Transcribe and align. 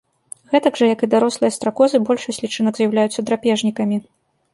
Гэтак 0.51 0.77
жа, 0.79 0.85
як 0.93 1.03
і 1.07 1.09
дарослыя 1.13 1.53
стракозы, 1.57 2.01
большасць 2.07 2.39
лічынак 2.45 2.73
з'яўляюцца 2.79 3.25
драпежнікамі. 3.29 4.01